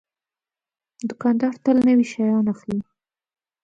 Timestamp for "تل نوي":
1.63-2.05